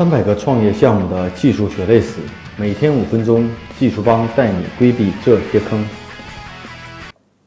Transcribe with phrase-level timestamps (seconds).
[0.00, 2.22] 三百个创业项目的技术血泪史，
[2.56, 3.46] 每天五分钟，
[3.78, 5.86] 技术帮带你规避这些坑。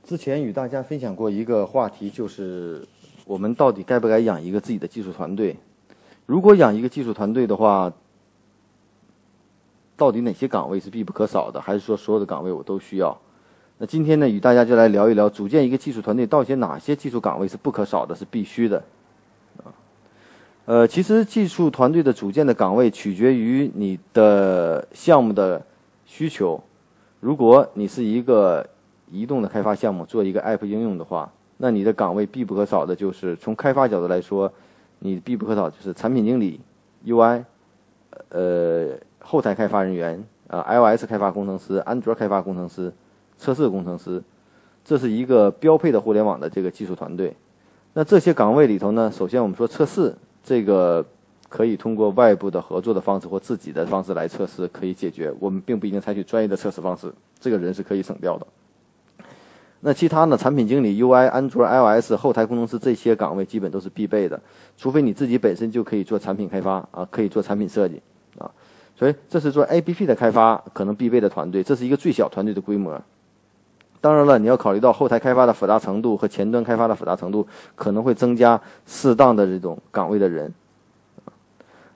[0.04, 2.88] 之前与大家分享过一个话题，就是
[3.26, 5.58] 我们到底该不该养一个自己的技术团队？
[6.28, 7.92] 如果养一个技术团队的话，
[9.98, 11.60] 到底哪些岗位是必不可少的？
[11.60, 13.20] 还是说所有的岗位我都需要？
[13.80, 18.84] 那今天呢，与大家就来聊一聊，组建一个技术团队，到底哪些技术岗位是不可少的，是必须的？
[20.66, 25.62] 呃，其实技术团队的组建的岗位取决于你的项目的
[26.06, 26.62] 需求。
[27.20, 28.66] 如果你是一个
[29.12, 34.52] 移动的开发项目，做一个 App 应用的话，那你的岗位必不可少的就是从开发角度来说，
[35.00, 36.62] 你必不可少就是产品经理、
[37.06, 37.44] UI，
[38.30, 42.92] 呃，后台开发人员啊，iOS 开发工程师、安卓开发工程师。
[43.36, 44.24] 测试工程师，
[44.86, 47.36] 这是一个标配的互联网的这个技术团队。
[47.94, 51.06] 那这些岗位里头呢，首先我们说测试，这个
[51.48, 55.34] 可以通过外部的合作的方式或自己的方式来测试，可以解决。
[55.40, 58.46] 我们并不一定采取专业的测试方式，这个人是可以省掉的。
[59.86, 60.38] 那其他呢？
[60.38, 64.42] 产品经理、UI、安卓、iOS、后台工程师这些岗位基本都是必备的，
[64.78, 68.02] 除非你自己本身就可以做产品开发啊，可以做产品设计
[68.38, 68.50] 啊。
[68.96, 73.02] 所以这是做 APP 的开发可能必备的团队，这是一个最小团队的规模。
[74.04, 80.54] 当然了，你要考虑到后台开发的复杂程度和前端开发的复杂程度，可能会增加适当的这种岗位的人。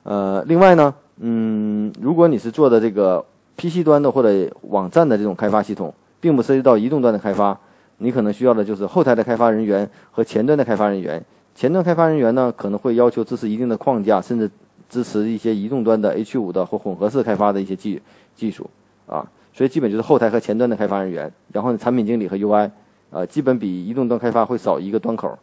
[0.03, 3.25] 呃，另外呢，嗯，如果你是做的这个
[3.57, 7.59] PC 端的或者网站的这种开发系统，并不涉及到移动端的开发，
[7.97, 11.21] 你可能需要的就是后台的开发人员和前端的开发人员。
[11.55, 14.49] 前端开发人员呢，可能会要求支持一定的框架，甚至
[14.87, 18.01] 支持一些移动端的 H5 的或混合式开发的一些技
[18.33, 18.69] 技术
[19.07, 19.27] 啊。
[19.57, 22.69] 所以基本就是后台和前端的开发人员，然后呢，产品经理和 UI，
[23.09, 25.35] 呃，基本比移动端开发会少一个端口，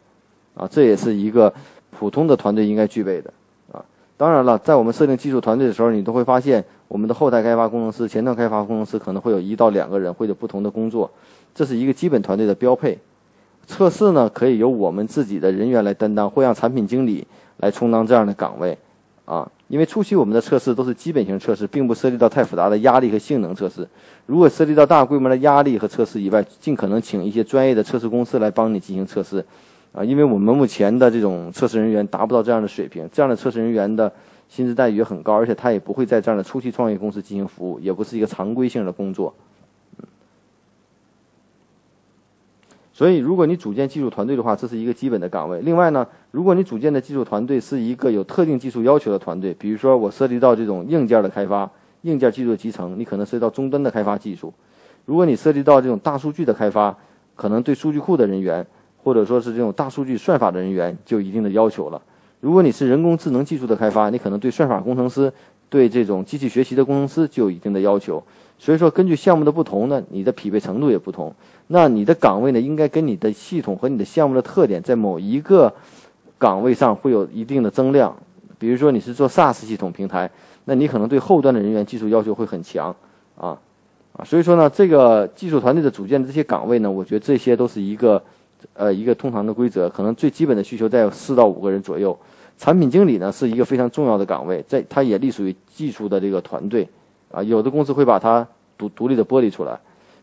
[0.53, 1.53] 啊，这也是一个
[1.91, 3.33] 普通的团队应该具备的，
[3.73, 3.83] 啊，
[4.15, 11.11] 当然了，在我们设定技术团队的时候，你都会发现，我们的后台开发工程师、前端开发工程师可能会有一到两个人会有不同的工作，
[11.53, 12.97] 这是一个基本团队的标配。
[13.67, 18.77] 测试呢，可以由我们自己的人员来担当，会让产品经理来充当这样的岗位，
[19.25, 19.51] 啊。
[19.67, 23.87] 因为初期我们的测试都是基本型测试，并不涉及到太复杂的压力和性能测试。
[24.27, 29.43] 如果涉及到大规模的压力和测试以外，尽可能请一些专业的测试公司来帮你进行测试。
[29.91, 34.11] 啊，因为我们目前的这种测试人员达不到这样的水平，这样的测试人员的
[34.49, 39.33] 薪资待遇也很高，而且他也不会在这样的初期创业公司进行服务，也不是一个常规性的工作。
[42.95, 45.59] 所以，如果你组建技术团队的话，这是一个基本的岗位。
[45.59, 51.69] 另外呢，如果你组建的技术团队是一个有特定技术要求的团队，比如说我涉及到这种硬件的开发、
[52.03, 54.47] 硬件技术的集成，你可能涉及到终端的开发技术；
[55.03, 56.95] 如果你涉及到这种大数据的开发，
[57.35, 58.65] 可能对数据库的人员，
[59.03, 62.01] 或者说是这种大数据算法的人员，就有一定的要求了。
[62.39, 65.29] 如果你是人工智能技术的开发，你可能对算法工程师、
[65.67, 68.23] 对这种机器学习的工程师就有一定的要求。
[68.57, 71.33] 所以说，根据项目的不同呢，你的匹配程度也不同。
[71.67, 75.71] 那你的岗位呢，应该跟你的系统和你的项目的特点，在某一个
[76.37, 78.15] 岗位上会有一定的增量。
[78.57, 80.29] 比如说你是做 SaaS 系统平台，
[80.63, 82.95] 那你可能对后端的人员技术要求会很强
[83.37, 83.57] 啊
[84.13, 84.23] 啊。
[84.23, 88.23] 所以说呢，这个技术团队的组建的这些岗位呢，我觉得这些都是一个
[88.73, 92.17] 呃一个通常的规则，可能最基本的需求在四到五个人左右。
[92.57, 96.87] 产品经理呢是一个非常重要的岗位，在它也隶属于技术的这个团队
[97.35, 98.47] 啊，有的公司会把它
[98.77, 99.77] 独独立的剥离出来。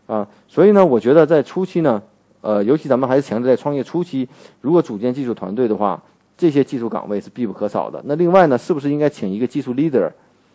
[0.07, 2.01] 啊，所以呢，我觉得在初期呢，
[2.41, 4.27] 呃，尤其咱们还是强调在创业初期，
[4.59, 6.01] 如果组建技术团队的话，
[6.35, 8.01] 这些技术岗位是必不可少的。
[8.05, 10.09] 那另外呢，是不是应该请一个技术 leader？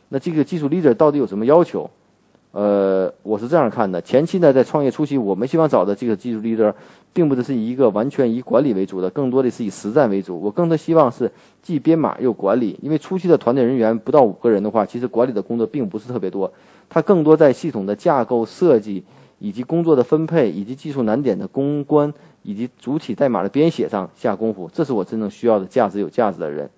[0.08, 1.88] 那这个技术 leader 到底有什么要求？
[2.52, 6.72] 呃，我是这样看的：前期呢，在创业初期，我们希望找的这个技术 leader，
[7.12, 10.40] 并不是是一个完全以管理为主的，更多的是以实战为主。
[10.40, 11.30] 我更多希望是
[11.62, 16.52] 既编码又管理，因为初期的团队人员不到五个人的话，其实管理的工作并不是特别多，
[16.88, 19.04] 它更多在系统的架构设计。
[19.40, 26.68] 以及工作的分配，以及技术难点的攻关，以及主体代码的编写上下功夫，这是我真正需要的价值有价值的人，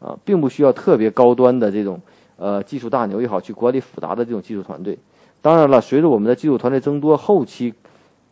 [0.00, 2.00] 啊，并不需要特别高端的这种
[2.36, 4.98] 呃技术大牛也好，去管理复杂的这种技术团队。
[5.40, 7.72] 当然了，随着我们的技术团队增多，后期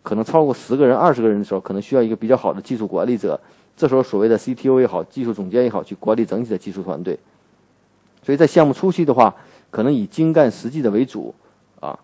[0.02, 3.38] 可能超过十个人、二十个人的时候，可能需要一个比较好的技术管理者。
[3.76, 7.18] 这时候，所谓的 CTO 也好，技术总监也好，去管理整体的技术团队。
[8.22, 9.34] 所以在项目初期的话，
[9.70, 11.34] 可能以精干实际的为主
[11.80, 11.98] 啊。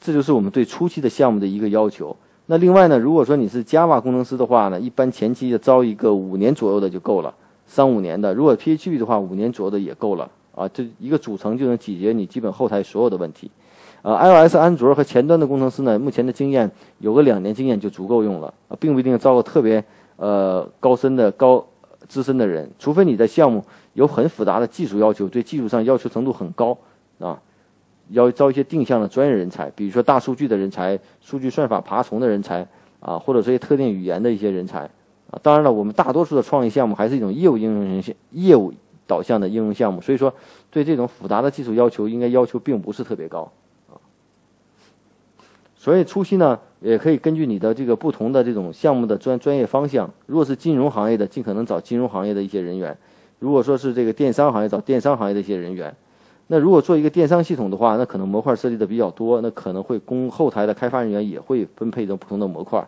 [0.00, 2.14] 这就是我们对初期的项目的一个要求。
[2.46, 7.34] 那另外呢，如果说你是 Java 工程师的话呢，一般前期要招一个五年左右的就够了，
[7.66, 8.34] 三五年的。
[8.34, 10.68] 如果 PHP 的话，五年左右的也够了啊。
[10.68, 13.50] 这一个组成就能解决你基本后台所有的问题。
[14.06, 16.70] 呃，iOS、安卓和前端的工程师呢，目前的经验
[17.00, 19.82] 有个两年经验就足够用了啊，并不一定招个特别
[20.14, 21.66] 呃高深的高
[22.06, 23.64] 资深的人，除非你的项目
[23.94, 26.78] 有很复杂的技术要求，对技术上要求程度很高
[27.18, 27.36] 啊，
[28.10, 32.64] 要招一些定向的专业人才，比如说大数据的人才、数据算法爬虫的人才
[33.00, 34.88] 啊，或者这些特定语言的一些人才
[35.32, 35.40] 啊。
[35.42, 38.72] 当然了，我们大多数的创业项目还是一种业务应用型、业务
[39.04, 40.32] 导向的应用项目，所以说
[40.70, 43.50] 对这种复杂的技术要求应该要求并不是特别高。
[45.86, 46.58] 所以初期呢。
[46.82, 52.94] 也可以根据你的这个不同的这种项目的专专业方向，如果是金融行业的，尽可能找金融行业的一些人员；
[53.38, 55.92] 如果说是这个电商行业，找电商行业的一些人员。
[56.48, 62.86] 那如果做一个电商系统的话，那可能模块设计的比较多，那可能会供后台的开发人员也会分配到不同的模块。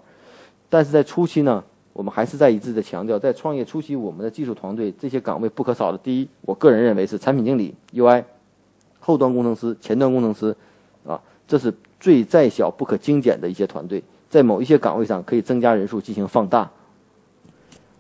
[0.69, 1.65] 但是在初期呢，
[1.95, 5.97] 我们还是在一致的强调，在创业初期，我们的技术团队这些岗位不可少的。
[5.97, 8.23] 第一，我个人认为是产品经理、UI、
[9.01, 10.55] 后端工程师、前端工程师，
[11.07, 11.19] 啊，
[11.49, 11.73] 这是。
[12.01, 16.71] 最再小不可精简的一些团队，在某一些岗位上可以增加人数进行放大。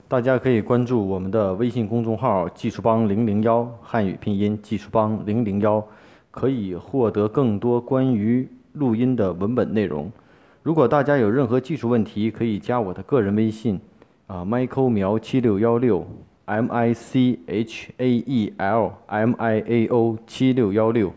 [0.06, 5.84] 大家可以关注我们的微信公众号“技术帮零零幺”汉语拼音“技术帮零零幺”，
[6.30, 10.10] 可以获得更多关于录音的文本内容。
[10.62, 13.78] 如果大家有任何技术问题，可以加我的个人微信
[14.26, 16.06] 啊，Michael 苗七六幺六
[16.46, 21.12] ，M I C H A E L M I A O 七六幺六。